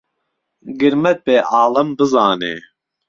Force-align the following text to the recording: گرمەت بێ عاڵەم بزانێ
گرمەت 0.79 1.17
بێ 1.25 1.37
عاڵەم 1.51 1.89
بزانێ 1.97 2.55